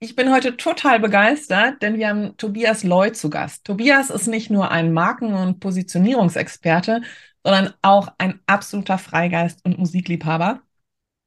[0.00, 3.64] Ich bin heute total begeistert, denn wir haben Tobias Loy zu Gast.
[3.64, 7.02] Tobias ist nicht nur ein Marken- und Positionierungsexperte,
[7.42, 10.62] sondern auch ein absoluter Freigeist und Musikliebhaber,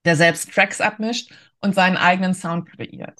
[0.05, 3.19] der selbst Tracks abmischt und seinen eigenen Sound kreiert.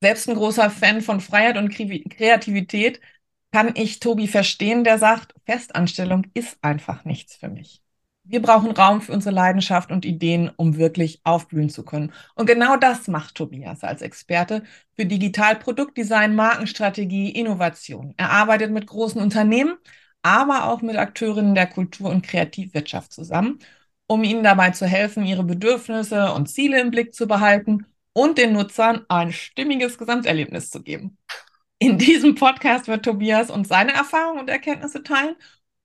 [0.00, 3.00] Selbst ein großer Fan von Freiheit und Kreativität
[3.52, 7.82] kann ich Tobi verstehen, der sagt, Festanstellung ist einfach nichts für mich.
[8.28, 12.12] Wir brauchen Raum für unsere Leidenschaft und Ideen, um wirklich aufblühen zu können.
[12.34, 18.14] Und genau das macht Tobias als Experte für Digitalproduktdesign, Markenstrategie, Innovation.
[18.16, 19.76] Er arbeitet mit großen Unternehmen,
[20.22, 23.60] aber auch mit Akteurinnen der Kultur- und Kreativwirtschaft zusammen,
[24.08, 28.54] um ihnen dabei zu helfen, ihre Bedürfnisse und Ziele im Blick zu behalten und den
[28.54, 31.16] Nutzern ein stimmiges Gesamterlebnis zu geben.
[31.78, 35.36] In diesem Podcast wird Tobias uns seine Erfahrungen und Erkenntnisse teilen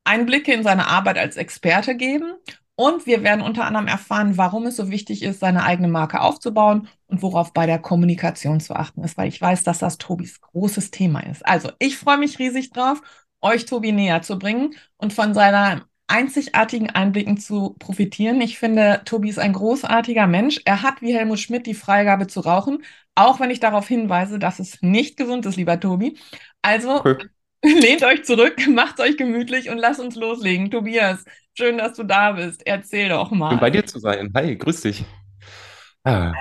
[0.03, 2.33] Einblicke in seine Arbeit als Experte geben
[2.75, 6.87] und wir werden unter anderem erfahren, warum es so wichtig ist, seine eigene Marke aufzubauen
[7.07, 10.91] und worauf bei der Kommunikation zu achten ist, weil ich weiß, dass das Tobis großes
[10.91, 11.45] Thema ist.
[11.45, 13.01] Also, ich freue mich riesig drauf,
[13.41, 18.41] euch Tobi näher zu bringen und von seiner einzigartigen Einblicken zu profitieren.
[18.41, 20.59] Ich finde, Tobi ist ein großartiger Mensch.
[20.65, 22.83] Er hat wie Helmut Schmidt die Freigabe zu rauchen,
[23.15, 26.17] auch wenn ich darauf hinweise, dass es nicht gesund ist, lieber Tobi.
[26.61, 27.31] Also, cool.
[27.65, 30.71] Lehnt euch zurück, macht euch gemütlich und lasst uns loslegen.
[30.71, 31.23] Tobias,
[31.53, 32.65] schön, dass du da bist.
[32.65, 33.51] Erzähl doch mal.
[33.51, 34.31] Schön bei dir zu sein.
[34.35, 35.05] Hi, grüß dich.
[36.03, 36.33] Ah,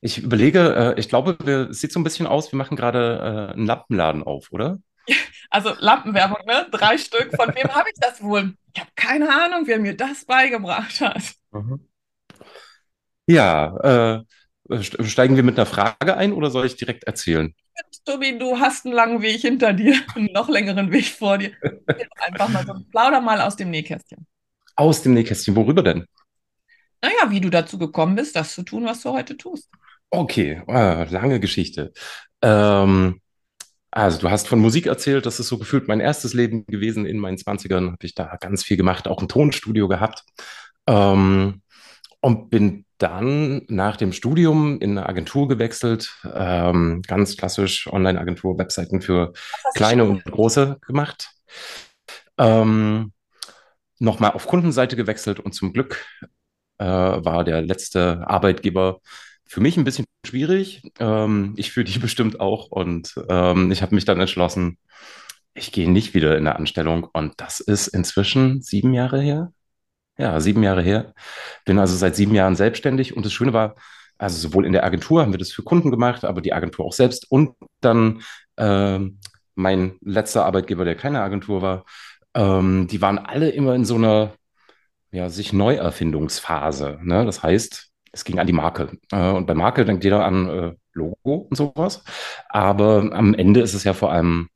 [0.00, 1.36] ich überlege, äh, ich glaube,
[1.70, 4.78] es sieht so ein bisschen aus, wir machen gerade äh, einen Lampenladen auf, oder?
[5.52, 6.68] Also Lampenwerbung, ne?
[6.70, 7.34] Drei Stück.
[7.34, 8.54] Von wem habe ich das wohl?
[8.72, 11.22] Ich habe keine Ahnung, wer mir das beigebracht hat.
[11.50, 11.88] Mhm.
[13.26, 14.22] Ja,
[14.68, 17.52] äh, steigen wir mit einer Frage ein oder soll ich direkt erzählen?
[18.04, 21.52] Tobi, du hast einen langen Weg hinter dir, einen noch längeren Weg vor dir.
[22.16, 24.26] Einfach mal so, plauder mal aus dem Nähkästchen.
[24.76, 26.06] Aus dem Nähkästchen, worüber denn?
[27.02, 29.68] Naja, wie du dazu gekommen bist, das zu tun, was du heute tust.
[30.10, 31.92] Okay, äh, lange Geschichte.
[32.42, 33.20] Ähm,
[33.90, 37.06] also du hast von Musik erzählt, das ist so gefühlt mein erstes Leben gewesen.
[37.06, 40.24] In meinen 20ern habe ich da ganz viel gemacht, auch ein Tonstudio gehabt.
[40.86, 41.62] Ähm,
[42.20, 49.00] und bin dann nach dem Studium in eine Agentur gewechselt, ähm, ganz klassisch Online-Agentur, Webseiten
[49.00, 49.32] für
[49.74, 51.30] kleine und große gemacht.
[52.38, 53.12] Ähm,
[54.02, 56.06] Nochmal auf Kundenseite gewechselt und zum Glück
[56.78, 59.00] äh, war der letzte Arbeitgeber
[59.46, 60.82] für mich ein bisschen schwierig.
[60.98, 62.68] Ähm, ich für die bestimmt auch.
[62.68, 64.78] Und ähm, ich habe mich dann entschlossen,
[65.52, 67.04] ich gehe nicht wieder in eine Anstellung.
[67.12, 69.52] Und das ist inzwischen sieben Jahre her.
[70.20, 71.14] Ja, sieben Jahre her.
[71.64, 73.74] Bin also seit sieben Jahren selbstständig und das Schöne war,
[74.18, 76.92] also sowohl in der Agentur haben wir das für Kunden gemacht, aber die Agentur auch
[76.92, 78.22] selbst und dann
[78.56, 78.98] äh,
[79.54, 81.84] mein letzter Arbeitgeber, der keine Agentur war,
[82.34, 84.32] ähm, die waren alle immer in so einer
[85.10, 86.98] ja, sich Neuerfindungsphase.
[87.02, 87.24] Ne?
[87.24, 88.98] Das heißt, es ging an die Marke.
[89.10, 92.04] Äh, und bei Marke denkt jeder an äh, Logo und sowas.
[92.50, 94.48] Aber am Ende ist es ja vor allem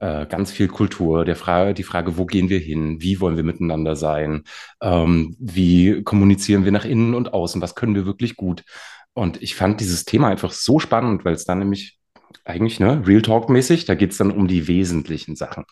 [0.00, 3.44] äh, ganz viel Kultur, der Frage, die Frage, wo gehen wir hin, wie wollen wir
[3.44, 4.44] miteinander sein,
[4.82, 8.64] ähm, wie kommunizieren wir nach innen und außen, was können wir wirklich gut.
[9.12, 11.98] Und ich fand dieses Thema einfach so spannend, weil es dann nämlich
[12.44, 15.64] eigentlich, ne, Real Talk-mäßig, da geht es dann um die wesentlichen Sachen.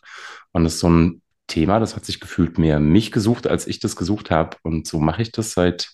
[0.52, 3.80] Und das ist so ein Thema, das hat sich gefühlt mehr mich gesucht, als ich
[3.80, 4.56] das gesucht habe.
[4.62, 5.90] Und so mache ich das seit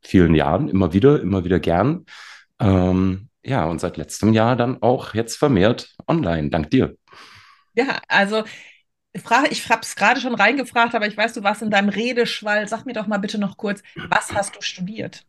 [0.00, 2.06] vielen Jahren, immer wieder, immer wieder gern.
[2.60, 6.96] Ähm, ja, und seit letztem Jahr dann auch jetzt vermehrt online, dank dir.
[7.74, 8.44] Ja, also
[9.14, 12.66] ich habe es gerade schon reingefragt, aber ich weiß, du warst in deinem Redeschwall.
[12.68, 15.24] Sag mir doch mal bitte noch kurz, was hast du studiert?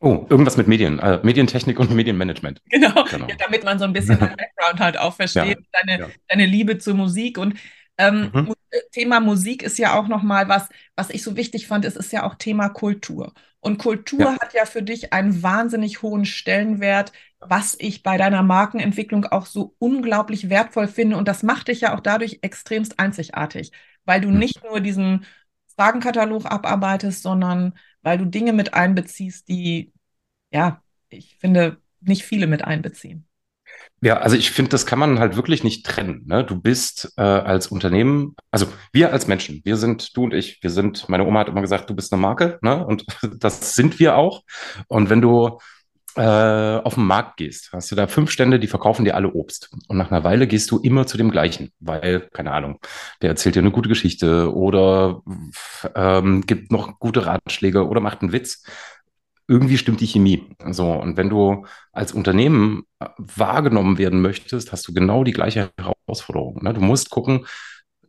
[0.00, 2.60] Oh, irgendwas mit Medien, äh, Medientechnik und Medienmanagement.
[2.70, 3.26] Genau, genau.
[3.28, 6.08] Ja, damit man so ein bisschen den Background halt auch versteht, ja, deine, ja.
[6.28, 7.38] deine Liebe zur Musik.
[7.38, 7.54] Und
[7.96, 8.54] ähm, mhm.
[8.92, 12.24] Thema Musik ist ja auch nochmal was, was ich so wichtig fand, es ist ja
[12.24, 13.32] auch Thema Kultur.
[13.66, 14.38] Und Kultur ja.
[14.40, 17.10] hat ja für dich einen wahnsinnig hohen Stellenwert,
[17.40, 21.16] was ich bei deiner Markenentwicklung auch so unglaublich wertvoll finde.
[21.16, 23.72] Und das macht dich ja auch dadurch extremst einzigartig,
[24.04, 25.26] weil du nicht nur diesen
[25.74, 29.92] Fragenkatalog abarbeitest, sondern weil du Dinge mit einbeziehst, die,
[30.52, 33.26] ja, ich finde, nicht viele mit einbeziehen.
[34.02, 36.22] Ja, also ich finde, das kann man halt wirklich nicht trennen.
[36.26, 36.44] Ne?
[36.44, 40.70] Du bist äh, als Unternehmen, also wir als Menschen, wir sind, du und ich, wir
[40.70, 42.84] sind, meine Oma hat immer gesagt, du bist eine Marke, ne?
[42.84, 43.06] Und
[43.38, 44.42] das sind wir auch.
[44.88, 45.58] Und wenn du
[46.16, 49.70] äh, auf den Markt gehst, hast du da fünf Stände, die verkaufen dir alle Obst.
[49.86, 52.78] Und nach einer Weile gehst du immer zu dem gleichen, weil, keine Ahnung,
[53.22, 55.22] der erzählt dir eine gute Geschichte oder
[55.94, 58.64] ähm, gibt noch gute Ratschläge oder macht einen Witz.
[59.48, 60.48] Irgendwie stimmt die Chemie.
[60.70, 65.70] So, und wenn du als Unternehmen äh, wahrgenommen werden möchtest, hast du genau die gleiche
[65.78, 66.62] Herausforderung.
[66.62, 66.74] Ne?
[66.74, 67.46] Du musst gucken,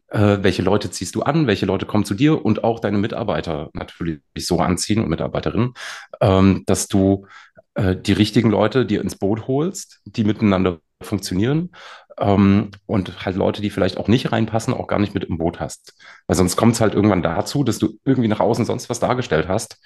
[0.10, 3.70] äh, welche Leute ziehst du an, welche Leute kommen zu dir und auch deine Mitarbeiter
[3.74, 5.74] natürlich so anziehen und Mitarbeiterinnen,
[6.22, 7.28] ähm, dass du
[7.76, 11.72] äh, die richtigen Leute dir ins Boot holst, die miteinander funktionieren
[12.18, 15.60] ähm, und halt Leute, die vielleicht auch nicht reinpassen, auch gar nicht mit im Boot
[15.60, 15.94] hast.
[16.26, 19.48] Weil sonst kommt es halt irgendwann dazu, dass du irgendwie nach außen sonst was dargestellt
[19.48, 19.78] hast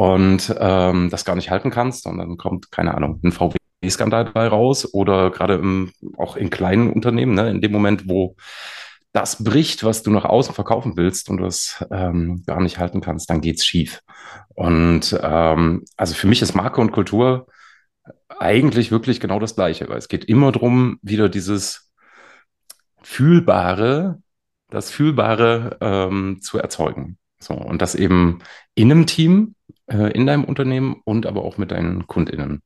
[0.00, 4.48] und ähm, das gar nicht halten kannst und dann kommt, keine Ahnung, ein VW-Skandal dabei
[4.48, 8.34] raus oder gerade im, auch in kleinen Unternehmen, ne, in dem Moment, wo
[9.12, 13.02] das bricht, was du nach außen verkaufen willst und du es ähm, gar nicht halten
[13.02, 14.00] kannst, dann geht's schief.
[14.54, 17.46] Und ähm, also für mich ist Marke und Kultur
[18.38, 21.92] eigentlich wirklich genau das Gleiche, weil es geht immer darum, wieder dieses
[23.02, 24.22] Fühlbare,
[24.70, 27.18] das Fühlbare ähm, zu erzeugen.
[27.38, 28.38] So, und das eben
[28.74, 29.56] in einem Team,
[29.90, 32.62] äh, in deinem Unternehmen und aber auch mit deinen KundInnen.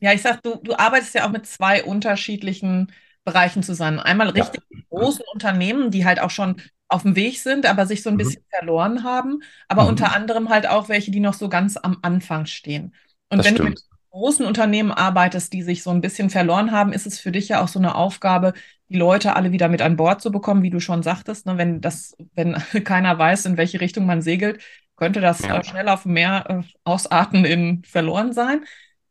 [0.00, 2.92] Ja, ich sag, du, du arbeitest ja auch mit zwei unterschiedlichen
[3.24, 3.98] Bereichen zusammen.
[3.98, 4.80] Einmal richtig ja.
[4.90, 6.56] großen Unternehmen, die halt auch schon
[6.88, 8.18] auf dem Weg sind, aber sich so ein mhm.
[8.18, 9.88] bisschen verloren haben, aber mhm.
[9.90, 12.94] unter anderem halt auch welche, die noch so ganz am Anfang stehen.
[13.28, 13.68] Und das wenn stimmt.
[13.68, 17.32] du mit großen Unternehmen arbeitest, die sich so ein bisschen verloren haben, ist es für
[17.32, 18.54] dich ja auch so eine Aufgabe,
[18.88, 21.46] die Leute alle wieder mit an Bord zu bekommen, wie du schon sagtest.
[21.46, 21.58] Ne?
[21.58, 22.54] Wenn das, wenn
[22.84, 24.62] keiner weiß, in welche Richtung man segelt,
[24.96, 25.58] könnte das ja.
[25.58, 28.64] äh, schnell auf Meer äh, ausarten in verloren sein.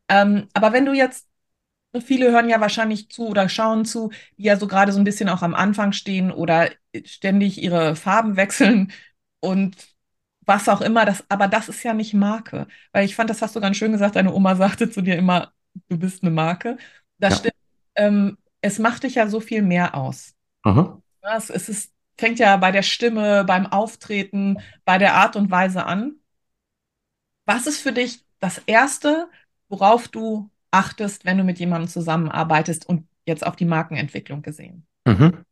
[0.09, 1.27] Ähm, aber wenn du jetzt
[2.01, 5.29] Viele hören ja wahrscheinlich zu oder schauen zu, die ja so gerade so ein bisschen
[5.29, 6.69] auch am Anfang stehen oder
[7.05, 8.91] ständig ihre Farben wechseln
[9.39, 9.75] und
[10.41, 11.05] was auch immer.
[11.05, 12.67] Das, aber das ist ja nicht Marke.
[12.91, 15.51] Weil ich fand, das hast du ganz schön gesagt, deine Oma sagte zu dir immer,
[15.89, 16.77] du bist eine Marke.
[17.17, 17.39] Das ja.
[17.39, 17.55] stimmt.
[17.95, 20.33] Ähm, es macht dich ja so viel mehr aus.
[20.63, 21.01] Mhm.
[21.21, 25.85] es, es ist, fängt ja bei der Stimme, beim Auftreten, bei der Art und Weise
[25.85, 26.15] an.
[27.45, 29.27] Was ist für dich das Erste,
[29.69, 34.85] worauf du achtest, wenn du mit jemandem zusammenarbeitest und jetzt auf die Markenentwicklung gesehen?
[35.05, 35.45] Mhm.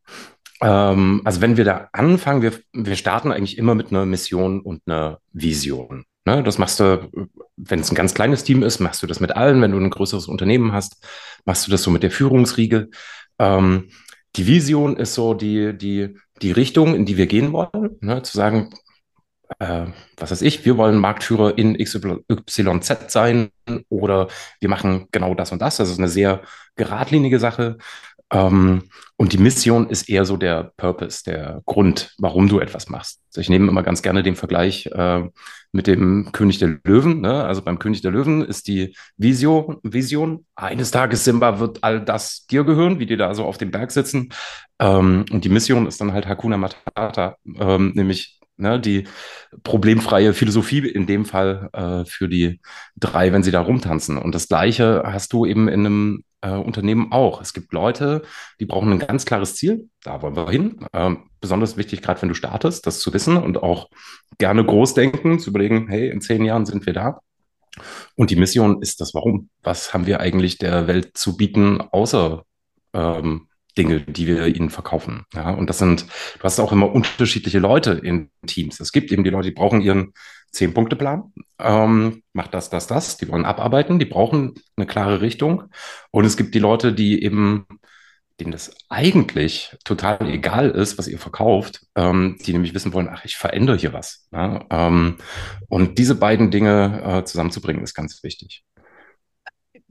[0.62, 4.82] Ähm, also wenn wir da anfangen, wir, wir starten eigentlich immer mit einer Mission und
[4.86, 6.06] einer Vision.
[6.26, 6.42] Ne?
[6.44, 7.10] Das machst du,
[7.58, 9.62] wenn es ein ganz kleines Team ist, machst du das mit allen.
[9.62, 11.06] Wenn du ein größeres Unternehmen hast,
[11.46, 12.90] machst du das so mit der Führungsriege.
[13.40, 13.90] Ähm,
[14.36, 17.98] die Vision ist so die, die, die Richtung, in die wir gehen wollen.
[18.02, 18.22] Ne?
[18.22, 18.70] Zu sagen,
[19.60, 19.86] äh,
[20.18, 23.50] was weiß ich, wir wollen Marktführer in XYZ sein
[23.90, 24.28] oder
[24.60, 25.78] wir machen genau das und das.
[25.78, 26.42] Das ist eine sehr
[26.76, 27.78] geradlinige Sache.
[28.34, 28.84] Ähm,
[29.16, 33.22] und die Mission ist eher so der Purpose, der Grund, warum du etwas machst.
[33.28, 35.24] Also ich nehme immer ganz gerne den Vergleich äh,
[35.72, 37.22] mit dem König der Löwen.
[37.22, 37.44] Ne?
[37.44, 42.46] Also beim König der Löwen ist die Vision, Vision, eines Tages Simba wird all das
[42.48, 44.30] dir gehören, wie die da so auf dem Berg sitzen.
[44.80, 49.08] Ähm, und die Mission ist dann halt Hakuna Matata, ähm, nämlich ne, die
[49.64, 52.60] problemfreie Philosophie in dem Fall äh, für die
[52.98, 54.18] drei, wenn sie da rumtanzen.
[54.18, 57.42] Und das Gleiche hast du eben in einem äh, Unternehmen auch.
[57.42, 58.24] Es gibt Leute,
[58.60, 60.86] die brauchen ein ganz klares Ziel, da wollen wir hin.
[60.94, 63.90] Ähm, besonders wichtig, gerade wenn du startest, das zu wissen und auch
[64.40, 67.20] gerne groß denken, zu überlegen, hey, in zehn Jahren sind wir da.
[68.16, 69.50] Und die Mission ist das Warum.
[69.64, 72.44] Was haben wir eigentlich der Welt zu bieten, außer
[72.94, 73.48] ähm,
[73.78, 75.26] Dinge, die wir ihnen verkaufen.
[75.34, 76.06] Ja, und das sind,
[76.38, 78.80] du hast auch immer unterschiedliche Leute in Teams.
[78.80, 80.14] Es gibt eben die Leute, die brauchen ihren
[80.52, 85.64] Zehn-Punkte-Plan, ähm, macht das, das, das, die wollen abarbeiten, die brauchen eine klare Richtung.
[86.12, 87.66] Und es gibt die Leute, die eben,
[88.40, 93.26] denen das eigentlich total egal ist, was ihr verkauft, ähm, die nämlich wissen wollen, ach,
[93.26, 94.28] ich verändere hier was.
[94.32, 94.64] Ja?
[94.70, 95.18] Ähm,
[95.70, 98.64] und diese beiden Dinge äh, zusammenzubringen, ist ganz wichtig.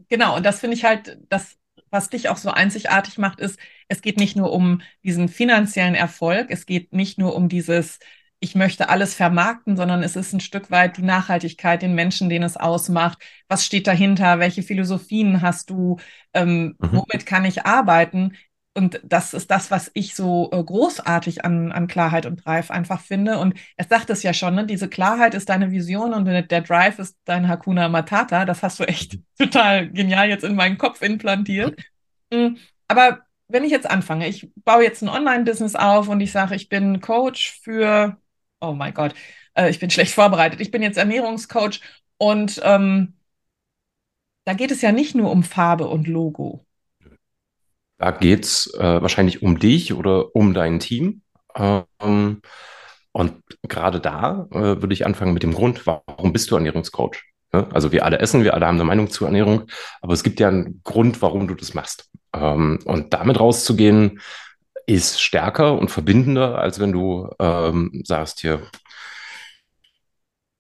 [0.09, 1.57] Genau, und das finde ich halt, das
[1.93, 6.47] was dich auch so einzigartig macht, ist, es geht nicht nur um diesen finanziellen Erfolg,
[6.51, 7.99] es geht nicht nur um dieses,
[8.41, 12.43] ich möchte alles vermarkten, sondern es ist ein Stück weit die Nachhaltigkeit, den Menschen, den
[12.43, 13.19] es ausmacht.
[13.47, 14.39] Was steht dahinter?
[14.39, 15.99] Welche Philosophien hast du?
[16.35, 16.93] Ähm, mhm.
[16.93, 18.33] Womit kann ich arbeiten?
[18.75, 23.01] Und das ist das, was ich so äh, großartig an, an Klarheit und Drive einfach
[23.01, 23.39] finde.
[23.39, 24.67] Und er sagt es ja schon, ne?
[24.67, 28.47] diese Klarheit ist deine Vision und der Drive ist dein Hakuna Matata.
[28.47, 31.79] Das hast du echt total genial jetzt in meinen Kopf implantiert.
[32.33, 32.57] Mhm.
[32.89, 36.69] Aber wenn ich jetzt anfange, ich baue jetzt ein Online-Business auf und ich sage, ich
[36.69, 38.17] bin Coach für,
[38.61, 39.15] oh mein Gott,
[39.55, 41.81] äh, ich bin schlecht vorbereitet, ich bin jetzt Ernährungscoach
[42.19, 43.15] und ähm,
[44.45, 46.65] da geht es ja nicht nur um Farbe und Logo.
[47.99, 51.23] Da geht es äh, wahrscheinlich um dich oder um dein Team.
[51.55, 52.41] Ähm,
[53.13, 57.23] und gerade da äh, würde ich anfangen mit dem Grund, warum bist du Ernährungscoach?
[57.53, 57.69] Ne?
[57.73, 59.67] Also wir alle essen, wir alle haben eine Meinung zur Ernährung,
[60.01, 62.09] aber es gibt ja einen Grund, warum du das machst.
[62.35, 64.21] Ähm, und damit rauszugehen,
[64.87, 68.63] ist stärker und verbindender, als wenn du ähm, sagst hier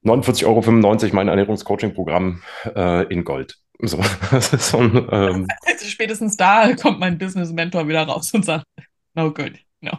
[0.04, 2.42] 49,95 Euro mein Ernährungscoaching-Programm
[2.74, 3.61] äh, in Gold.
[3.78, 4.00] So,
[4.30, 8.66] das ist so ein, ähm, also spätestens da kommt mein Business-Mentor wieder raus und sagt,
[9.14, 9.98] no good, no.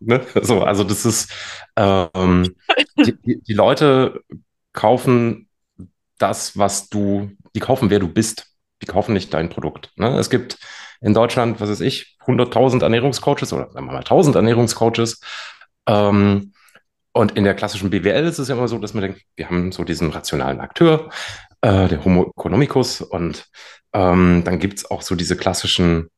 [0.00, 0.24] Ne?
[0.42, 1.32] So, also das ist,
[1.76, 2.54] ähm,
[2.96, 4.22] die, die Leute
[4.72, 5.48] kaufen
[6.18, 8.46] das, was du, die kaufen, wer du bist.
[8.80, 9.90] Die kaufen nicht dein Produkt.
[9.96, 10.16] Ne?
[10.18, 10.58] Es gibt
[11.00, 15.20] in Deutschland, was weiß ich, 100.000 Ernährungscoaches oder sagen wir mal 1.000 Ernährungscoaches.
[15.86, 16.52] Ähm,
[17.18, 19.72] und in der klassischen BWL ist es ja immer so, dass man denkt, wir haben
[19.72, 21.10] so diesen rationalen Akteur,
[21.62, 23.44] äh, der Homo economicus, und
[23.92, 26.10] ähm, dann gibt es auch so diese klassischen,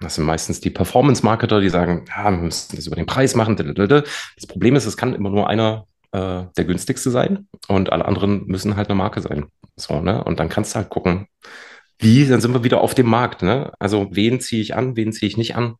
[0.00, 3.54] das sind meistens die Performance-Marketer, die sagen, ja, wir müssen das über den Preis machen.
[3.56, 8.44] Das Problem ist, es kann immer nur einer äh, der günstigste sein und alle anderen
[8.46, 9.46] müssen halt eine Marke sein.
[9.76, 10.24] So, ne?
[10.24, 11.28] Und dann kannst du halt gucken,
[12.00, 13.42] wie, dann sind wir wieder auf dem Markt.
[13.42, 13.70] Ne?
[13.78, 15.76] Also wen ziehe ich an, wen ziehe ich nicht an.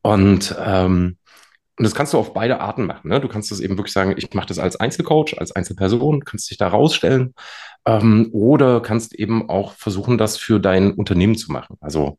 [0.00, 1.18] Und, ähm,
[1.78, 3.08] und das kannst du auf beide Arten machen.
[3.08, 3.20] Ne?
[3.20, 6.58] Du kannst das eben wirklich sagen, ich mache das als Einzelcoach, als Einzelperson, kannst dich
[6.58, 7.34] da rausstellen.
[7.86, 11.76] Ähm, oder kannst eben auch versuchen, das für dein Unternehmen zu machen.
[11.80, 12.18] Also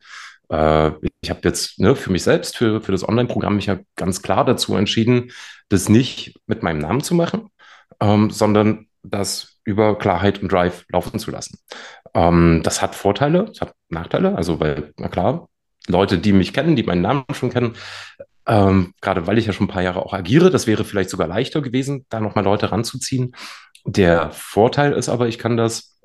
[0.49, 4.21] äh, ich habe jetzt ne, für mich selbst, für, für das Online-Programm mich ja ganz
[4.21, 5.31] klar dazu entschieden,
[5.67, 7.49] das nicht mit meinem Namen zu machen,
[7.99, 11.57] ähm, sondern das über Klarheit und Drive laufen zu lassen.
[12.13, 14.35] Ähm, das hat Vorteile, es hat Nachteile.
[14.35, 15.49] Also, weil, na klar,
[15.87, 17.75] Leute, die mich kennen, die meinen Namen schon kennen,
[18.49, 21.27] ähm, gerade weil ich ja schon ein paar Jahre auch agiere, das wäre vielleicht sogar
[21.27, 23.35] leichter gewesen, da nochmal Leute ranzuziehen.
[23.85, 25.99] Der Vorteil ist aber, ich kann das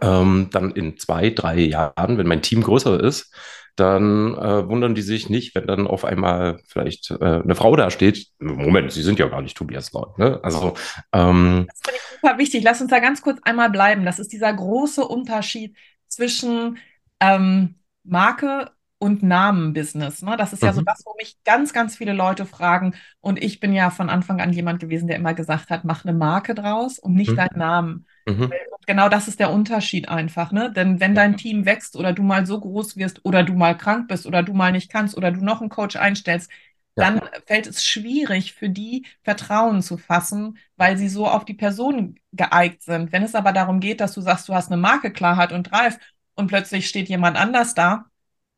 [0.00, 3.32] ähm, dann in zwei, drei Jahren, wenn mein Team größer ist,
[3.76, 7.90] dann äh, wundern die sich nicht, wenn dann auf einmal vielleicht äh, eine Frau da
[7.90, 8.26] steht.
[8.38, 10.18] Moment, sie sind ja gar nicht Tobias Leut.
[10.18, 10.40] Ne?
[10.42, 10.74] Also
[11.12, 12.64] ähm, das finde ich super wichtig.
[12.64, 14.04] Lass uns da ganz kurz einmal bleiben.
[14.04, 16.78] Das ist dieser große Unterschied zwischen
[17.20, 18.70] ähm, Marke
[19.04, 20.22] und Namenbusiness.
[20.22, 20.34] Ne?
[20.38, 20.76] Das ist ja mhm.
[20.76, 22.94] so das, wo mich ganz, ganz viele Leute fragen.
[23.20, 26.16] Und ich bin ja von Anfang an jemand gewesen, der immer gesagt hat, mach eine
[26.16, 27.36] Marke draus und nicht mhm.
[27.36, 28.06] deinen Namen.
[28.26, 28.50] Mhm.
[28.86, 30.72] Genau das ist der Unterschied einfach, ne?
[30.72, 34.08] Denn wenn dein Team wächst oder du mal so groß wirst oder du mal krank
[34.08, 36.50] bist oder du mal nicht kannst oder du noch einen Coach einstellst,
[36.96, 37.04] ja.
[37.04, 42.18] dann fällt es schwierig für die Vertrauen zu fassen, weil sie so auf die Person
[42.32, 43.12] geeignet sind.
[43.12, 45.98] Wenn es aber darum geht, dass du sagst, du hast eine Marke Klarheit und Reif
[46.34, 48.06] und plötzlich steht jemand anders da,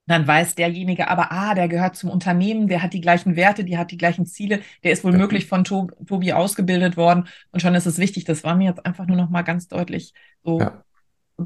[0.07, 3.77] dann weiß derjenige aber, ah, der gehört zum Unternehmen, der hat die gleichen Werte, die
[3.77, 5.19] hat die gleichen Ziele, der ist wohl ja.
[5.19, 8.25] möglich von Tob Tobi ausgebildet worden und schon ist es wichtig.
[8.25, 10.85] Das war mir jetzt einfach nur noch mal ganz deutlich so, ja.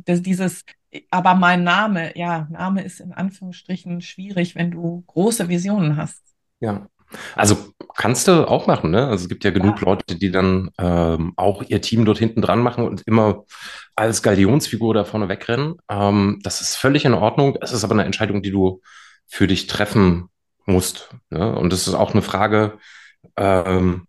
[0.05, 0.65] dass dieses,
[1.11, 6.23] aber mein Name, ja, Name ist in Anführungsstrichen schwierig, wenn du große Visionen hast.
[6.61, 6.87] Ja,
[7.35, 7.57] also
[7.97, 9.07] kannst du auch machen, ne?
[9.07, 9.87] Also es gibt ja genug ja.
[9.87, 13.45] Leute, die dann ähm, auch ihr Team dort hinten dran machen und immer
[13.97, 15.77] als Galionsfigur da vorne wegrennen.
[15.91, 17.57] Ähm, das ist völlig in Ordnung.
[17.61, 18.81] Es ist aber eine Entscheidung, die du
[19.27, 20.29] für dich treffen
[20.67, 21.11] musst.
[21.31, 21.55] Ne?
[21.55, 22.79] Und das ist auch eine Frage
[23.37, 24.07] ähm,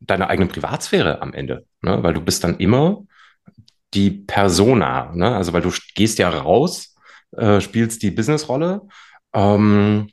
[0.00, 2.02] deiner eigenen Privatsphäre am Ende, ne?
[2.02, 3.02] weil du bist dann immer
[3.94, 5.34] die Persona, ne?
[5.34, 6.96] also weil du gehst ja raus,
[7.36, 8.82] äh, spielst die Businessrolle.
[9.32, 10.08] Ähm,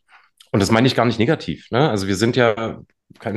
[0.51, 1.69] und das meine ich gar nicht negativ.
[1.71, 1.89] Ne?
[1.89, 2.81] Also wir sind ja,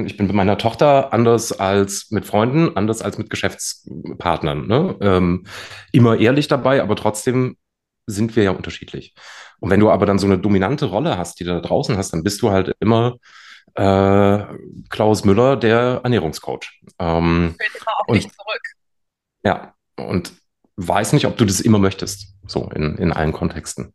[0.04, 4.66] ich bin mit meiner Tochter anders als mit Freunden, anders als mit Geschäftspartnern.
[4.66, 4.96] Ne?
[5.00, 5.46] Ähm,
[5.92, 7.56] immer ehrlich dabei, aber trotzdem
[8.06, 9.14] sind wir ja unterschiedlich.
[9.60, 12.12] Und wenn du aber dann so eine dominante Rolle hast, die du da draußen hast,
[12.12, 13.16] dann bist du halt immer
[13.74, 14.44] äh,
[14.90, 16.80] Klaus Müller, der Ernährungscoach.
[16.98, 18.62] Ähm, Fällt immer auf und, dich zurück.
[19.44, 20.32] Ja, und
[20.76, 23.94] weiß nicht, ob du das immer möchtest, so in, in allen Kontexten.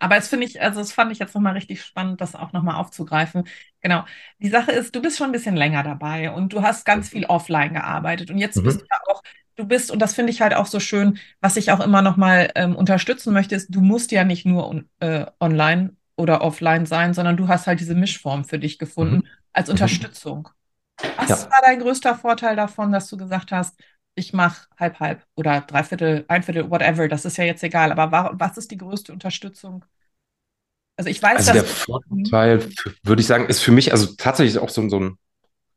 [0.00, 2.76] Aber es finde ich, also das fand ich jetzt nochmal richtig spannend, das auch nochmal
[2.76, 3.44] aufzugreifen.
[3.80, 4.04] Genau.
[4.38, 7.26] Die Sache ist, du bist schon ein bisschen länger dabei und du hast ganz viel
[7.26, 8.64] offline gearbeitet und jetzt mhm.
[8.64, 9.22] bist du ja auch,
[9.56, 12.50] du bist, und das finde ich halt auch so schön, was ich auch immer nochmal
[12.54, 17.36] ähm, unterstützen möchte, ist, du musst ja nicht nur äh, online oder offline sein, sondern
[17.36, 19.26] du hast halt diese Mischform für dich gefunden mhm.
[19.52, 19.72] als mhm.
[19.72, 20.48] Unterstützung.
[21.16, 21.50] Was ja.
[21.50, 23.78] war dein größter Vorteil davon, dass du gesagt hast,
[24.14, 27.92] ich mache halb halb oder dreiviertel, ein Viertel, whatever, das ist ja jetzt egal.
[27.92, 29.84] Aber war, was ist die größte Unterstützung?
[30.96, 32.68] Also ich weiß, also dass der Vorteil,
[33.02, 35.18] würde ich sagen, ist für mich also tatsächlich auch so, so ein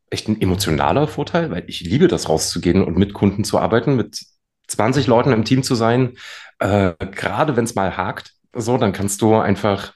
[0.10, 4.20] echt ein emotionaler Vorteil, weil ich liebe das rauszugehen und mit Kunden zu arbeiten, mit
[4.68, 6.18] 20 Leuten im Team zu sein.
[6.60, 9.94] Äh, gerade wenn es mal hakt, so, dann kannst du einfach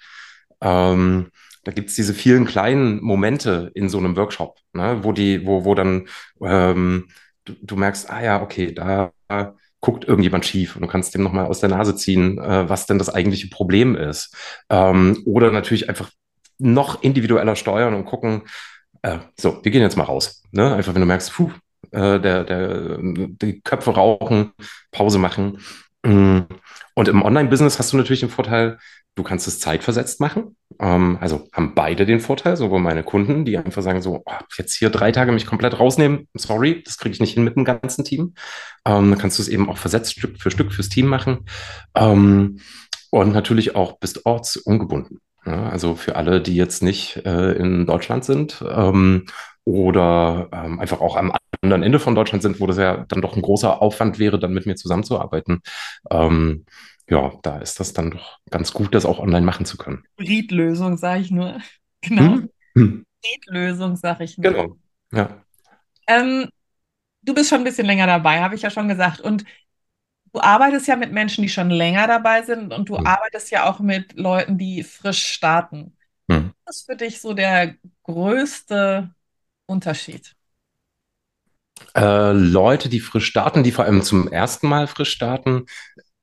[0.61, 1.31] ähm,
[1.63, 5.65] da gibt es diese vielen kleinen Momente in so einem Workshop, ne, wo die, wo,
[5.65, 6.07] wo dann
[6.41, 7.09] ähm,
[7.49, 9.11] du, du merkst, ah ja, okay, da
[9.81, 12.97] guckt irgendjemand schief und du kannst dem nochmal aus der Nase ziehen, äh, was denn
[12.97, 14.35] das eigentliche Problem ist.
[14.69, 16.09] Ähm, oder natürlich einfach
[16.57, 18.43] noch individueller steuern und gucken,
[19.01, 20.43] äh, so, wir gehen jetzt mal raus.
[20.51, 20.75] Ne?
[20.75, 21.51] Einfach wenn du merkst, puh,
[21.91, 24.51] äh, der, der, die Köpfe rauchen,
[24.91, 25.59] Pause machen.
[26.03, 26.39] Mm,
[26.95, 28.77] Und im Online-Business hast du natürlich den Vorteil,
[29.19, 30.55] du kannst es zeitversetzt machen.
[30.79, 34.75] Ähm, also haben beide den Vorteil, sowohl meine Kunden, die einfach sagen so, oh, jetzt
[34.75, 38.05] hier drei Tage mich komplett rausnehmen, sorry, das kriege ich nicht hin mit dem ganzen
[38.05, 38.33] Team.
[38.85, 41.45] Ähm, dann kannst du es eben auch versetzt Stück für Stück fürs Team machen.
[41.95, 42.61] Ähm,
[43.11, 45.19] und natürlich auch bist ortsungebunden.
[45.45, 49.25] Ja, also für alle, die jetzt nicht äh, in Deutschland sind ähm,
[49.65, 53.35] oder ähm, einfach auch am anderen Ende von Deutschland sind, wo das ja dann doch
[53.35, 55.61] ein großer Aufwand wäre, dann mit mir zusammenzuarbeiten.
[56.09, 56.65] Ähm,
[57.09, 60.03] ja, da ist das dann doch ganz gut, das auch online machen zu können.
[60.17, 61.59] Hybridlösung, sage ich nur.
[62.01, 62.49] Genau, Hm?
[62.75, 63.05] Hm.
[63.25, 64.51] Hybridlösung, sage ich nur.
[64.51, 64.77] Genau.
[65.11, 65.43] Ja.
[66.07, 66.49] Ähm,
[67.23, 69.21] du bist schon ein bisschen länger dabei, habe ich ja schon gesagt.
[69.21, 69.45] Und
[70.33, 73.05] du arbeitest ja mit Menschen, die schon länger dabei sind und du Hm.
[73.05, 75.97] arbeitest ja auch mit Leuten, die frisch starten.
[76.29, 76.49] Hm.
[76.65, 79.13] Was ist für dich so der größte
[79.67, 80.35] Unterschied?
[81.95, 85.65] Äh, Leute, die frisch starten, die vor allem zum ersten Mal frisch starten,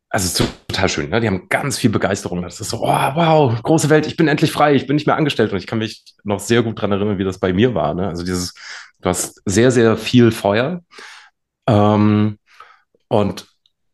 [0.08, 1.20] also es ist total schön, ne?
[1.20, 2.42] Die haben ganz viel Begeisterung.
[2.42, 5.16] Das ist so, oh, wow, große Welt, ich bin endlich frei, ich bin nicht mehr
[5.16, 5.52] angestellt.
[5.52, 7.94] Und ich kann mich noch sehr gut daran erinnern, wie das bei mir war.
[7.94, 8.08] Ne?
[8.08, 8.54] Also dieses,
[9.00, 10.82] du hast sehr, sehr viel Feuer.
[11.68, 12.38] Ähm,
[13.08, 13.46] und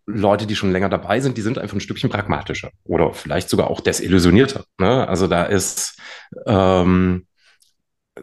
[0.07, 3.71] Leute, die schon länger dabei sind, die sind einfach ein Stückchen pragmatischer oder vielleicht sogar
[3.71, 4.65] auch desillusionierter.
[4.79, 5.09] Ne?
[5.09, 5.99] Also da ist,
[6.47, 7.27] ähm,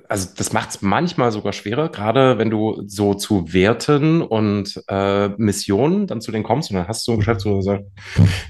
[0.07, 5.29] also das macht es manchmal sogar schwerer, gerade wenn du so zu Werten und äh,
[5.29, 7.83] Missionen dann zu denen kommst und dann hast du ein Geschäftsführer, der sagt,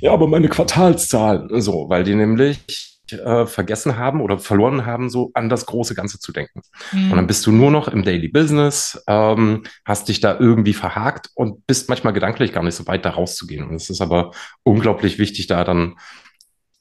[0.02, 5.32] ja, aber meine Quartalszahlen, so, weil die nämlich äh, vergessen haben oder verloren haben, so
[5.34, 6.62] an das große Ganze zu denken.
[7.10, 11.30] Und dann bist du nur noch im Daily Business, ähm, hast dich da irgendwie verhakt
[11.36, 13.68] und bist manchmal gedanklich gar nicht so weit, da rauszugehen.
[13.68, 14.32] Und es ist aber
[14.64, 15.96] unglaublich wichtig, da dann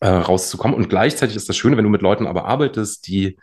[0.00, 0.76] äh, rauszukommen.
[0.76, 3.38] Und gleichzeitig ist das Schöne, wenn du mit Leuten aber arbeitest, die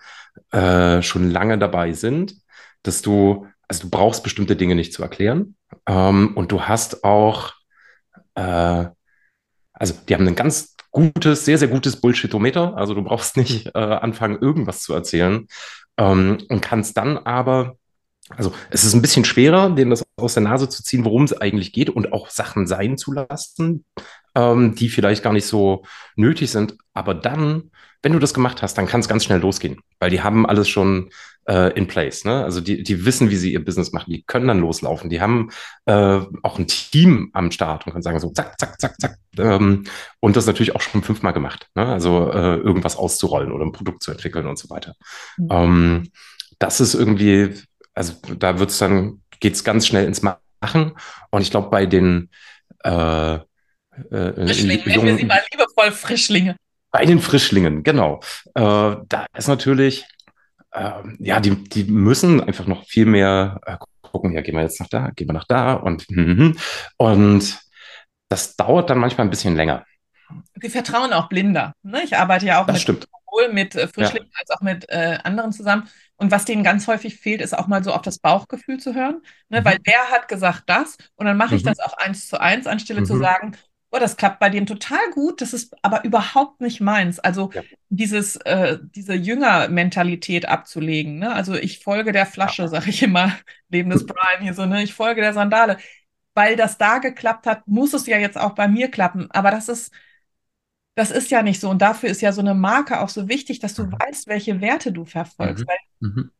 [0.55, 2.35] äh, schon lange dabei sind,
[2.83, 5.55] dass du, also du brauchst bestimmte Dinge nicht zu erklären.
[5.85, 7.53] Ähm, und du hast auch,
[8.35, 8.85] äh,
[9.73, 12.77] also die haben ein ganz gutes, sehr, sehr gutes Bullshitometer.
[12.77, 15.47] Also du brauchst nicht äh, anfangen, irgendwas zu erzählen.
[15.97, 17.77] Ähm, und kannst dann aber
[18.29, 21.33] also es ist ein bisschen schwerer, denen das aus der Nase zu ziehen, worum es
[21.33, 23.85] eigentlich geht und auch Sachen sein zu lassen,
[24.35, 25.83] ähm, die vielleicht gar nicht so
[26.15, 26.75] nötig sind.
[26.93, 27.71] Aber dann,
[28.01, 30.69] wenn du das gemacht hast, dann kann es ganz schnell losgehen, weil die haben alles
[30.69, 31.09] schon
[31.47, 32.25] äh, in place.
[32.25, 32.43] Ne?
[32.43, 35.09] Also die, die wissen, wie sie ihr Business machen, die können dann loslaufen.
[35.09, 35.49] Die haben
[35.85, 39.17] äh, auch ein Team am Start und können sagen so zack, zack, zack, zack.
[39.37, 39.85] Ähm,
[40.19, 41.67] und das natürlich auch schon fünfmal gemacht.
[41.75, 41.85] Ne?
[41.85, 44.95] Also äh, irgendwas auszurollen oder ein Produkt zu entwickeln und so weiter.
[45.49, 46.09] Ähm,
[46.59, 47.55] das ist irgendwie
[47.95, 50.91] also da wird's dann, geht's ganz schnell ins Machen.
[51.31, 52.29] Und ich glaube, bei den
[52.83, 53.39] äh,
[54.11, 56.55] äh, Frischlinge, nennen wir sie mal liebevoll Frischlinge.
[56.91, 58.19] bei den Frischlingen, genau.
[58.53, 60.05] Äh, da ist natürlich,
[60.71, 64.79] äh, ja, die, die müssen einfach noch viel mehr äh, gucken, ja, gehen wir jetzt
[64.79, 66.57] nach da, gehen wir nach da und mhm.
[66.97, 67.59] und
[68.29, 69.85] das dauert dann manchmal ein bisschen länger.
[70.61, 71.73] Sie vertrauen auch blinder.
[71.83, 72.01] Ne?
[72.03, 73.07] Ich arbeite ja auch Das mit stimmt.
[73.29, 73.87] sowohl mit äh, Ja.
[73.87, 75.87] Frischlingen als auch mit äh, anderen zusammen.
[76.17, 79.21] Und was denen ganz häufig fehlt, ist auch mal so auf das Bauchgefühl zu hören.
[79.49, 79.63] Ne?
[79.63, 79.83] Weil Mhm.
[79.83, 81.67] der hat gesagt das und dann mache ich Mhm.
[81.67, 83.19] das auch eins zu eins, anstelle zu Mhm.
[83.21, 83.57] sagen,
[83.95, 87.19] oh, das klappt bei dem total gut, das ist aber überhaupt nicht meins.
[87.19, 87.61] Also Ja.
[87.89, 91.19] dieses, äh, diese Jünger-Mentalität abzulegen.
[91.19, 91.33] Ne?
[91.33, 92.25] Also ich folge der Ja.
[92.25, 93.31] Flasche, sage ich immer,
[93.69, 94.83] Leben des Brian hier so, ne?
[94.83, 95.77] Ich folge der Sandale.
[96.33, 99.31] Weil das da geklappt hat, muss es ja jetzt auch bei mir klappen.
[99.31, 99.93] Aber das ist
[100.95, 101.69] das ist ja nicht so.
[101.69, 103.93] Und dafür ist ja so eine Marke auch so wichtig, dass du Mhm.
[103.99, 105.65] weißt, welche Werte du verfolgst.
[105.99, 106.09] Mhm.
[106.09, 106.31] Mhm.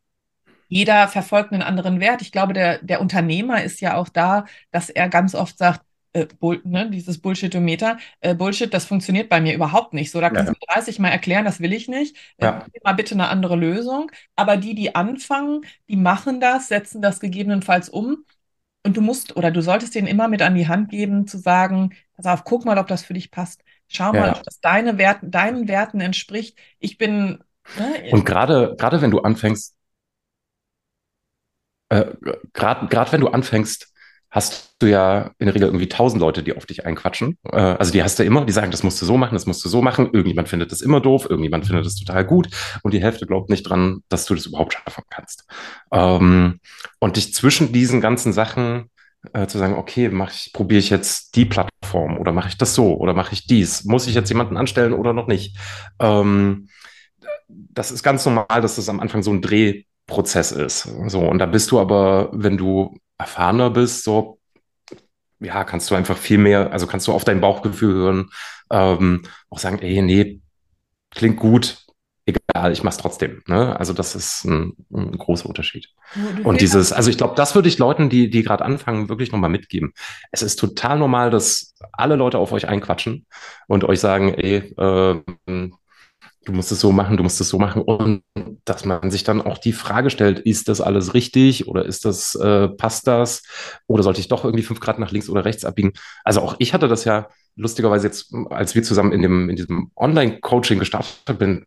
[0.68, 2.22] jeder verfolgt einen anderen Wert.
[2.22, 5.82] Ich glaube, der, der Unternehmer ist ja auch da, dass er ganz oft sagt,
[6.20, 10.10] äh, Bull, ne, dieses Bullshitometer, äh, Bullshit, das funktioniert bei mir überhaupt nicht.
[10.10, 10.60] So, da kannst du ja.
[10.60, 12.16] mir 30 Mal erklären, das will ich nicht.
[12.38, 12.66] Äh, Ja.
[12.84, 14.10] mal bitte eine andere Lösung.
[14.36, 18.24] Aber die, die anfangen, die machen das, setzen das gegebenenfalls um.
[18.84, 21.94] Und du musst oder du solltest denen immer mit an die Hand geben, zu sagen,
[22.14, 23.64] pass auf, guck mal, ob das für dich passt.
[23.88, 26.56] Schau Ja, mal, ob das deine Werten, deinen Werten entspricht.
[26.78, 27.42] Ich bin,
[27.74, 29.76] ne, Und gerade, gerade wenn du anfängst,
[31.88, 32.04] äh,
[32.52, 33.92] gerade wenn du anfängst,
[34.36, 37.38] hast du ja in der Regel irgendwie tausend Leute, die auf dich einquatschen.
[37.50, 39.64] Äh, also die hast du immer, die sagen, das musst du so machen, das musst
[39.64, 40.10] du so machen.
[40.12, 42.48] Irgendjemand findet das immer doof, irgendjemand findet das total gut
[42.82, 45.46] und die Hälfte glaubt nicht dran, dass du das überhaupt schaffen kannst.
[45.90, 46.60] Ähm,
[46.98, 48.90] und dich zwischen diesen ganzen Sachen
[49.32, 52.74] äh, zu sagen, okay, mach ich, probiere ich jetzt die Plattform oder mache ich das
[52.74, 53.84] so oder mache ich dies?
[53.84, 55.56] Muss ich jetzt jemanden anstellen oder noch nicht?
[55.98, 56.68] Ähm,
[57.48, 60.90] das ist ganz normal, dass das am Anfang so ein Drehprozess ist.
[61.06, 64.38] So, und da bist du aber, wenn du erfahrener bist, so,
[65.40, 68.30] ja, kannst du einfach viel mehr, also kannst du auf dein Bauchgefühl hören,
[68.70, 70.40] ähm, auch sagen, ey, nee,
[71.10, 71.86] klingt gut,
[72.26, 73.42] egal, ich mache es trotzdem.
[73.46, 73.78] Ne?
[73.78, 75.88] Also das ist ein, ein großer Unterschied.
[76.14, 79.32] Du und dieses, also ich glaube, das würde ich Leuten, die, die gerade anfangen, wirklich
[79.32, 79.92] nochmal mitgeben.
[80.32, 83.26] Es ist total normal, dass alle Leute auf euch einquatschen
[83.68, 85.22] und euch sagen, ey, äh,
[86.46, 88.22] du musst es so machen, du musst es so machen und
[88.64, 92.34] dass man sich dann auch die Frage stellt, ist das alles richtig oder ist das,
[92.36, 93.42] äh, passt das
[93.86, 95.92] oder sollte ich doch irgendwie fünf Grad nach links oder rechts abbiegen?
[96.24, 99.90] Also auch ich hatte das ja lustigerweise jetzt, als wir zusammen in dem, in diesem
[99.96, 101.66] Online-Coaching gestartet bin,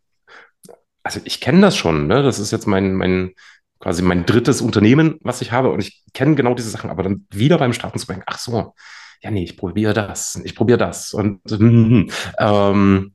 [1.04, 2.24] also ich kenne das schon, ne?
[2.24, 3.32] Das ist jetzt mein, mein,
[3.80, 7.26] quasi mein drittes Unternehmen, was ich habe und ich kenne genau diese Sachen, aber dann
[7.32, 8.76] wieder beim Starten zu denken, ach so,
[9.22, 13.12] ja nee, ich probiere das, ich probiere das und hm, ähm,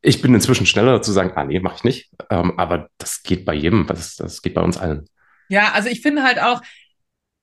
[0.00, 2.10] ich bin inzwischen schneller zu sagen, ah nee, mache ich nicht.
[2.30, 5.08] Ähm, aber das geht bei jedem, das, das geht bei uns allen.
[5.48, 6.62] Ja, also ich finde halt auch,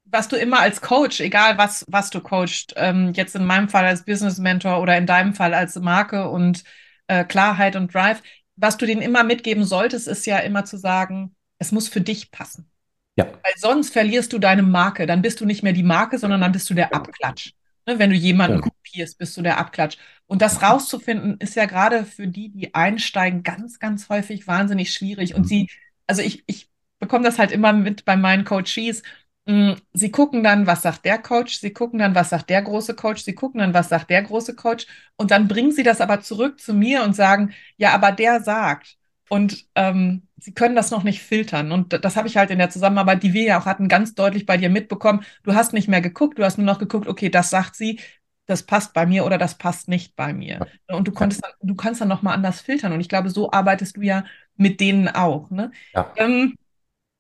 [0.06, 3.86] was du immer als Coach, egal was, was du coachst, ähm, jetzt in meinem Fall
[3.86, 6.64] als Business Mentor oder in deinem Fall als Marke und
[7.08, 8.22] äh, Klarheit und Drive,
[8.56, 12.32] was du denen immer mitgeben solltest, ist ja immer zu sagen, es muss für dich
[12.32, 12.70] passen.
[13.16, 13.26] Ja.
[13.26, 15.06] Weil sonst verlierst du deine Marke.
[15.06, 17.52] Dann bist du nicht mehr die Marke, sondern dann bist du der Abklatsch.
[17.90, 18.62] Ne, wenn du jemanden ja.
[18.62, 19.98] kopierst, bist du der Abklatsch.
[20.28, 25.34] Und das rauszufinden, ist ja gerade für die, die einsteigen, ganz, ganz häufig wahnsinnig schwierig.
[25.34, 25.48] Und mhm.
[25.48, 25.70] sie,
[26.06, 29.02] also ich, ich bekomme das halt immer mit bei meinen Coaches.
[29.48, 32.94] Mm, sie gucken dann, was sagt der Coach, sie gucken dann, was sagt der große
[32.96, 36.22] Coach, sie gucken dann, was sagt der große Coach und dann bringen sie das aber
[36.22, 38.99] zurück zu mir und sagen, ja, aber der sagt.
[39.30, 41.72] Und ähm, sie können das noch nicht filtern.
[41.72, 44.46] Und das habe ich halt in der Zusammenarbeit, die wir ja auch hatten, ganz deutlich
[44.46, 45.24] bei dir mitbekommen.
[45.44, 48.00] Du hast nicht mehr geguckt, du hast nur noch geguckt, okay, das sagt sie,
[48.48, 50.66] das passt bei mir oder das passt nicht bei mir.
[50.88, 52.92] Und du konntest dann, du kannst dann nochmal anders filtern.
[52.92, 54.26] Und ich glaube, so arbeitest du ja
[54.58, 55.52] mit denen auch.
[55.52, 55.72] Ne?
[55.94, 56.12] Ja.
[56.18, 56.56] Ähm,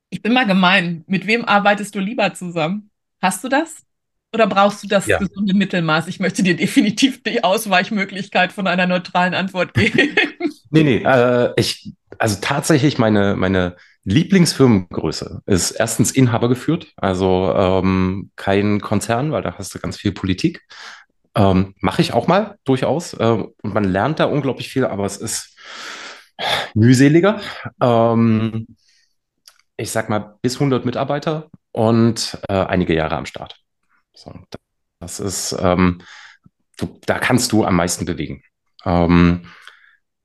[0.10, 1.04] ich bin mal gemein.
[1.06, 2.89] Mit wem arbeitest du lieber zusammen?
[3.22, 3.86] Hast du das?
[4.33, 5.17] Oder brauchst du das ja.
[5.17, 6.07] gesunde Mittelmaß?
[6.07, 10.15] Ich möchte dir definitiv die Ausweichmöglichkeit von einer neutralen Antwort geben.
[10.69, 18.31] nee, nee, äh, ich, also tatsächlich meine, meine Lieblingsfirmengröße ist erstens Inhaber geführt, also ähm,
[18.35, 20.61] kein Konzern, weil da hast du ganz viel Politik.
[21.35, 23.13] Ähm, Mache ich auch mal durchaus.
[23.13, 25.57] Äh, und man lernt da unglaublich viel, aber es ist
[26.73, 27.41] mühseliger.
[27.81, 28.67] Ähm,
[29.77, 33.59] ich sag mal, bis 100 Mitarbeiter und äh, einige Jahre am Start.
[34.19, 34.34] So,
[34.99, 36.01] das ist, ähm,
[36.77, 38.43] du, da kannst du am meisten bewegen.
[38.84, 39.45] Ähm,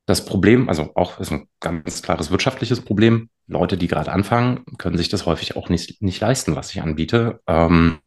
[0.05, 3.31] das Problem, also auch ist ein ganz klares wirtschaftliches Problem.
[3.47, 7.41] Leute, die gerade anfangen, können sich das häufig auch nicht, nicht leisten, was ich anbiete.
[7.47, 8.01] Ähm,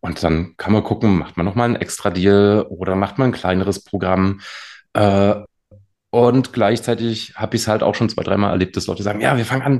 [0.00, 3.34] und dann kann man gucken, macht man nochmal einen extra Deal oder macht man ein
[3.34, 4.40] kleineres Programm.
[4.94, 5.34] Äh,
[6.08, 9.36] und gleichzeitig habe ich es halt auch schon zwei, dreimal erlebt, dass Leute sagen, ja,
[9.36, 9.78] wir fangen an,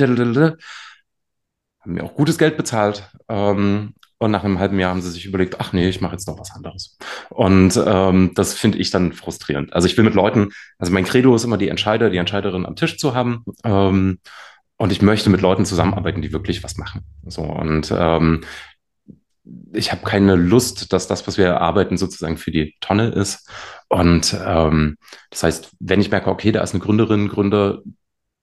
[1.80, 3.10] haben mir auch gutes Geld bezahlt.
[3.28, 6.26] Ähm, und nach einem halben Jahr haben sie sich überlegt, ach nee, ich mache jetzt
[6.26, 6.96] noch was anderes.
[7.30, 9.72] Und ähm, das finde ich dann frustrierend.
[9.72, 12.76] Also ich will mit Leuten, also mein Credo ist immer die Entscheider, die Entscheiderin am
[12.76, 13.44] Tisch zu haben.
[13.64, 14.18] Ähm,
[14.78, 17.02] und ich möchte mit Leuten zusammenarbeiten, die wirklich was machen.
[17.26, 18.42] So und ähm,
[19.72, 23.48] ich habe keine Lust, dass das, was wir erarbeiten, sozusagen für die Tonne ist.
[23.88, 24.96] Und ähm,
[25.30, 27.82] das heißt, wenn ich merke, okay, da ist eine Gründerin, Gründer,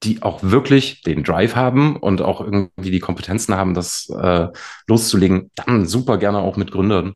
[0.04, 4.48] die auch wirklich den Drive haben und auch irgendwie die Kompetenzen haben, das äh,
[4.88, 7.14] loszulegen, dann super gerne auch mit Gründern.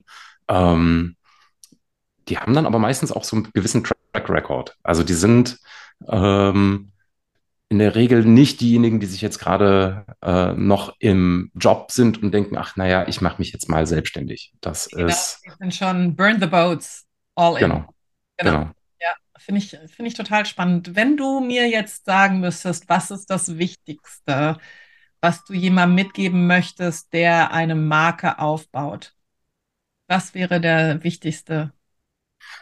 [0.48, 1.16] Ähm,
[2.28, 4.76] die haben dann aber meistens auch so einen gewissen Track Record.
[4.84, 5.60] Also die sind
[6.08, 6.92] ähm,
[7.70, 12.32] in der Regel nicht diejenigen, die sich jetzt gerade äh, noch im Job sind und
[12.34, 14.54] denken, ach naja, ich mache mich jetzt mal selbstständig.
[14.62, 15.42] Das genau, ist.
[15.46, 17.60] Die sind schon burn the boats all in.
[17.60, 17.86] Genau.
[18.38, 18.72] genau.
[19.48, 20.96] Finde ich, finde ich total spannend.
[20.96, 24.58] Wenn du mir jetzt sagen müsstest, was ist das Wichtigste,
[25.22, 29.14] was du jemandem mitgeben möchtest, der eine Marke aufbaut?
[30.08, 31.72] Was wäre der wichtigste?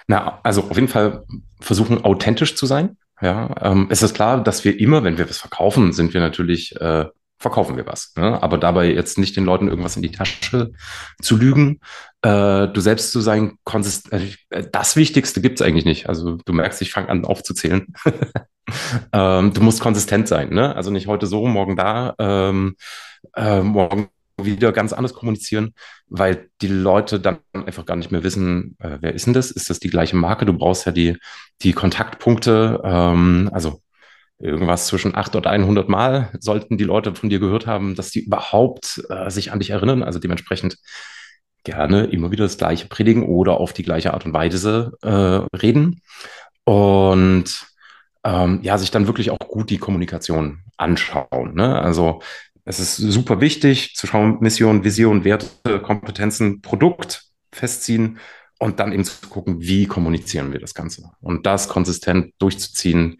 [0.08, 1.26] Na, also auf jeden Fall
[1.60, 2.98] versuchen, authentisch zu sein.
[3.20, 6.80] Ja, ähm, es ist klar, dass wir immer, wenn wir was verkaufen, sind wir natürlich,
[6.80, 7.06] äh,
[7.38, 8.14] verkaufen wir was.
[8.16, 8.42] Ne?
[8.42, 10.72] Aber dabei jetzt nicht den Leuten irgendwas in die Tasche
[11.22, 11.80] zu lügen,
[12.22, 14.32] äh, du selbst zu sein, konsist äh,
[14.72, 16.08] das Wichtigste gibt's eigentlich nicht.
[16.08, 17.94] Also du merkst, ich fange an aufzuzählen.
[19.14, 20.76] ähm, du musst konsistent sein, ne?
[20.76, 22.76] Also nicht heute so, morgen da, ähm,
[23.36, 24.10] äh, morgen
[24.42, 25.74] wieder ganz anders kommunizieren,
[26.08, 29.52] weil die Leute dann einfach gar nicht mehr wissen, äh, wer ist denn das?
[29.52, 30.46] Ist das die gleiche Marke?
[30.46, 31.18] Du brauchst ja die,
[31.62, 33.82] die Kontaktpunkte, ähm, also
[34.40, 38.26] irgendwas zwischen 8 und 100 Mal sollten die Leute von dir gehört haben, dass die
[38.26, 40.04] überhaupt äh, sich an dich erinnern.
[40.04, 40.78] Also dementsprechend
[41.64, 46.02] gerne immer wieder das Gleiche predigen oder auf die gleiche Art und Weise äh, reden.
[46.64, 47.66] Und
[48.24, 51.56] ähm, ja, sich dann wirklich auch gut die Kommunikation anschauen.
[51.56, 51.80] Ne?
[51.80, 52.22] Also
[52.66, 58.18] es ist super wichtig zu schauen, Mission, Vision, Werte, Kompetenzen, Produkt festziehen
[58.58, 61.12] und dann eben zu gucken, wie kommunizieren wir das Ganze.
[61.22, 63.20] Und das konsistent durchzuziehen,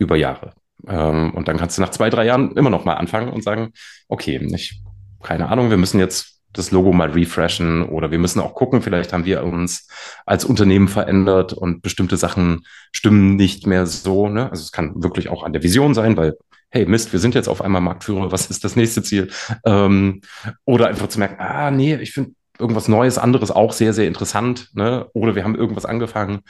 [0.00, 0.52] über Jahre.
[0.88, 3.72] Ähm, und dann kannst du nach zwei, drei Jahren immer noch mal anfangen und sagen,
[4.08, 4.80] okay, ich,
[5.22, 9.12] keine Ahnung, wir müssen jetzt das Logo mal refreshen oder wir müssen auch gucken, vielleicht
[9.12, 9.88] haben wir uns
[10.26, 14.28] als Unternehmen verändert und bestimmte Sachen stimmen nicht mehr so.
[14.28, 14.50] Ne?
[14.50, 16.36] Also es kann wirklich auch an der Vision sein, weil,
[16.70, 19.30] hey Mist, wir sind jetzt auf einmal Marktführer, was ist das nächste Ziel?
[19.64, 20.22] Ähm,
[20.64, 24.70] oder einfach zu merken, ah nee, ich finde irgendwas Neues, anderes auch sehr, sehr interessant.
[24.74, 25.06] Ne?
[25.12, 26.40] Oder wir haben irgendwas angefangen,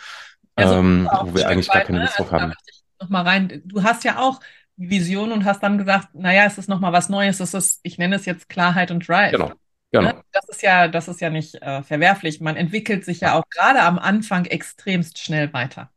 [0.58, 2.04] ja, so ähm, wo wir eigentlich gar keine ne?
[2.04, 2.50] Lust drauf also, haben.
[2.50, 3.62] Noch mal rein.
[3.64, 4.40] Du hast ja auch
[4.76, 7.40] Vision und hast dann gesagt, naja, es ist noch mal was Neues.
[7.40, 9.32] Es ist, ich nenne es jetzt Klarheit und Drive.
[9.32, 9.52] Genau.
[9.92, 10.12] Genau.
[10.12, 10.24] Ne?
[10.32, 12.40] Das ist ja, das ist ja nicht äh, verwerflich.
[12.40, 15.90] Man entwickelt sich ja auch gerade am Anfang extremst schnell weiter.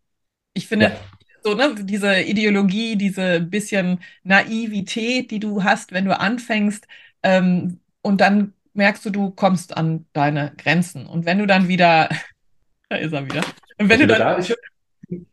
[0.54, 0.96] Ich finde, ja.
[1.44, 6.88] so, ne, diese Ideologie, diese bisschen Naivität, die du hast, wenn du anfängst,
[7.22, 11.06] ähm, und dann merkst du, du kommst an deine Grenzen.
[11.06, 12.10] Und wenn du dann wieder,
[12.90, 13.44] da ist er wieder.
[13.78, 14.56] Und wenn du, dann, da?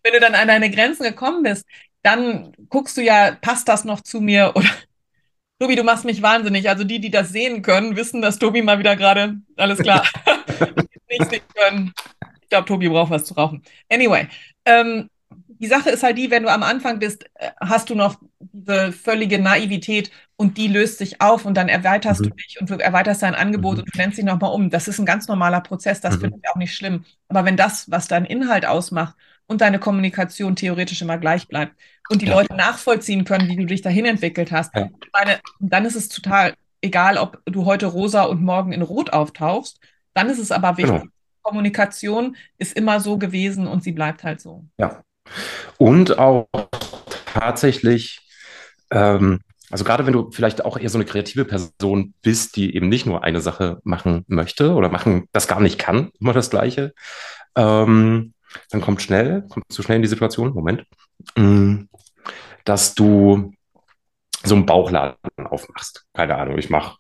[0.03, 1.67] Wenn du dann an deine Grenzen gekommen bist,
[2.03, 4.69] dann guckst du ja, passt das noch zu mir oder
[5.61, 6.69] Tobi, du machst mich wahnsinnig.
[6.71, 10.07] Also die, die das sehen können, wissen, dass Tobi mal wieder gerade, alles klar,
[11.11, 11.93] nicht sehen können.
[12.43, 13.63] Ich glaube, Tobi braucht was zu rauchen.
[13.91, 14.27] Anyway,
[14.65, 15.11] ähm,
[15.61, 18.93] die Sache ist halt die, wenn du am Anfang bist, äh, hast du noch diese
[18.93, 22.31] völlige Naivität und die löst sich auf und dann erweiterst mhm.
[22.31, 23.81] du dich und du erweiterst dein Angebot mhm.
[23.81, 24.71] und du nennst dich nochmal um.
[24.71, 26.21] Das ist ein ganz normaler Prozess, das mhm.
[26.21, 27.05] finde ich auch nicht schlimm.
[27.29, 29.15] Aber wenn das, was dein Inhalt ausmacht
[29.51, 31.75] und deine Kommunikation theoretisch immer gleich bleibt
[32.09, 32.37] und die ja.
[32.37, 34.89] Leute nachvollziehen können, wie du dich dahin entwickelt hast, ja.
[35.13, 39.81] meine, dann ist es total egal, ob du heute rosa und morgen in rot auftauchst.
[40.15, 41.01] Dann ist es aber wichtig.
[41.01, 41.13] Genau.
[41.43, 44.67] Kommunikation ist immer so gewesen und sie bleibt halt so.
[44.79, 45.03] Ja.
[45.79, 46.47] Und auch
[47.27, 48.21] tatsächlich,
[48.93, 52.89] ähm, also gerade wenn du vielleicht auch eher so eine kreative Person bist, die eben
[52.89, 56.95] nicht nur eine Sache machen möchte oder machen, das gar nicht kann, immer das Gleiche,
[57.57, 58.33] ähm,
[58.71, 60.85] dann kommt schnell, kommt zu schnell in die Situation, Moment,
[61.37, 61.85] mm,
[62.65, 63.53] dass du
[64.43, 66.07] so einen Bauchladen aufmachst.
[66.15, 66.97] Keine Ahnung, ich mache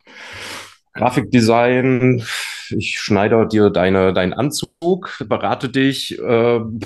[0.92, 2.24] Grafikdesign,
[2.70, 6.84] ich schneide dir deine, deinen Anzug, berate dich äh, und,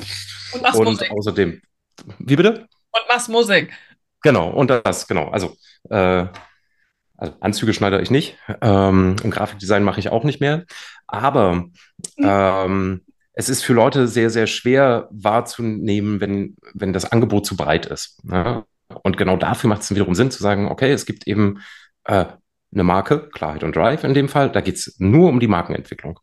[0.53, 1.11] und Musik.
[1.11, 1.63] außerdem.
[2.19, 2.69] Wie bitte?
[2.93, 3.73] Und machst Musik.
[4.23, 5.29] Genau, und das, genau.
[5.29, 5.57] Also,
[5.91, 6.27] äh,
[7.17, 10.65] also Anzüge schneide ich nicht ähm, und Grafikdesign mache ich auch nicht mehr.
[11.07, 11.71] Aber mhm.
[12.19, 17.87] ähm, es ist für Leute sehr, sehr schwer wahrzunehmen, wenn, wenn das Angebot zu breit
[17.87, 18.25] ist.
[18.25, 18.65] Ne?
[19.03, 21.59] Und genau dafür macht es wiederum Sinn zu sagen, okay, es gibt eben
[22.05, 22.27] äh,
[22.73, 26.19] eine Marke, Klarheit und Drive in dem Fall, da geht es nur um die Markenentwicklung.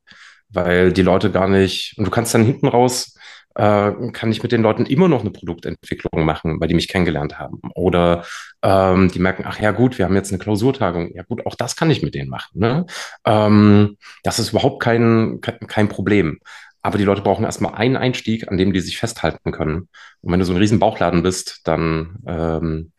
[0.49, 3.17] Weil die Leute gar nicht, und du kannst dann hinten raus,
[3.55, 7.39] äh, kann ich mit den Leuten immer noch eine Produktentwicklung machen, weil die mich kennengelernt
[7.39, 7.61] haben.
[7.73, 8.25] Oder
[8.61, 11.13] ähm, die merken, ach ja gut, wir haben jetzt eine Klausurtagung.
[11.13, 12.59] Ja gut, auch das kann ich mit denen machen.
[12.59, 12.85] Ne?
[13.25, 16.39] Ähm, das ist überhaupt kein, kein Problem.
[16.81, 19.89] Aber die Leute brauchen erstmal einen Einstieg, an dem die sich festhalten können.
[20.21, 22.91] Und wenn du so ein riesen Bauchladen bist, dann, ähm,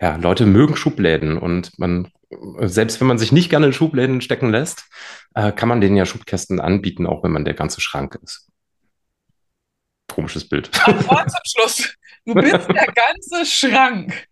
[0.00, 2.08] ja, Leute mögen Schubläden und man,
[2.60, 4.84] selbst wenn man sich nicht gerne in Schubläden stecken lässt,
[5.34, 8.48] äh, kann man denen ja Schubkästen anbieten, auch wenn man der ganze Schrank ist.
[10.08, 10.70] Komisches Bild.
[11.08, 11.94] Wort zum Schluss.
[12.26, 14.26] Du bist der ganze Schrank.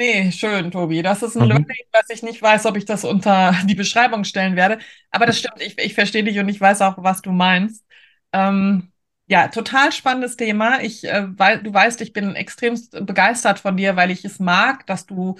[0.00, 1.02] Nee, schön, Tobi.
[1.02, 1.48] Das ist ein mhm.
[1.50, 4.78] Learning, was ich nicht weiß, ob ich das unter die Beschreibung stellen werde.
[5.10, 7.84] Aber das stimmt, ich, ich verstehe dich und ich weiß auch, was du meinst.
[8.32, 8.92] Ähm,
[9.26, 10.80] ja, total spannendes Thema.
[10.80, 14.86] Ich, äh, weil, du weißt, ich bin extrem begeistert von dir, weil ich es mag,
[14.86, 15.36] dass du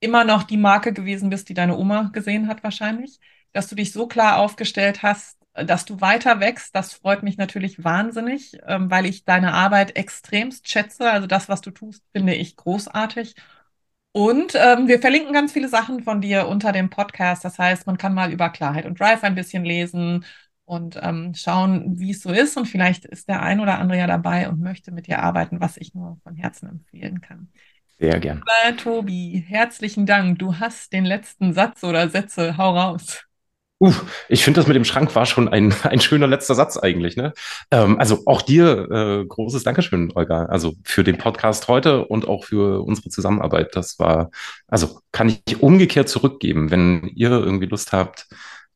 [0.00, 3.20] immer noch die Marke gewesen bist, die deine Oma gesehen hat, wahrscheinlich.
[3.52, 7.84] Dass du dich so klar aufgestellt hast, dass du weiter wächst, das freut mich natürlich
[7.84, 11.10] wahnsinnig, ähm, weil ich deine Arbeit extremst schätze.
[11.10, 13.34] Also das, was du tust, finde ich großartig.
[14.12, 17.44] Und ähm, wir verlinken ganz viele Sachen von dir unter dem Podcast.
[17.44, 20.24] Das heißt, man kann mal über Klarheit und Drive ein bisschen lesen
[20.64, 22.56] und ähm, schauen, wie es so ist.
[22.56, 25.76] Und vielleicht ist der ein oder andere ja dabei und möchte mit dir arbeiten, was
[25.76, 27.48] ich nur von Herzen empfehlen kann.
[27.98, 28.38] Sehr gern.
[28.38, 30.38] Lieber Tobi, herzlichen Dank.
[30.38, 32.56] Du hast den letzten Satz oder Sätze.
[32.56, 33.24] Hau raus.
[33.82, 33.92] Uh,
[34.28, 37.16] ich finde, das mit dem Schrank war schon ein, ein schöner letzter Satz eigentlich.
[37.16, 37.32] Ne?
[37.72, 42.44] Ähm, also auch dir äh, großes Dankeschön, Olga, also für den Podcast heute und auch
[42.44, 43.74] für unsere Zusammenarbeit.
[43.74, 44.30] Das war,
[44.68, 48.28] also kann ich umgekehrt zurückgeben, wenn ihr irgendwie Lust habt,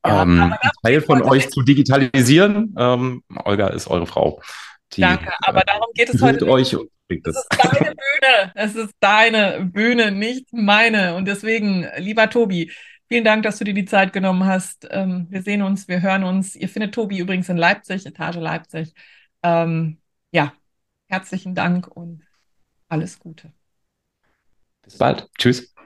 [0.05, 2.75] ja, ähm, Teil von euch zu digitalisieren.
[2.77, 4.41] Ähm, Olga ist eure Frau.
[4.91, 6.49] Die, Danke, aber darum geht es heute.
[6.49, 6.75] Euch
[7.09, 7.25] nicht.
[7.25, 8.51] Es ist deine Bühne.
[8.55, 11.15] Es ist deine Bühne, nicht meine.
[11.15, 12.71] Und deswegen, lieber Tobi,
[13.09, 14.87] Vielen Dank, dass du dir die Zeit genommen hast.
[14.91, 16.55] Ähm, wir sehen uns, wir hören uns.
[16.55, 18.93] Ihr findet Tobi übrigens in Leipzig, Etage Leipzig.
[19.43, 20.53] Ähm, ja,
[21.07, 22.23] herzlichen Dank und
[22.89, 23.53] alles Gute.
[24.81, 25.29] Bis bald.
[25.37, 25.59] Tschüss.
[25.61, 25.76] Tschüss.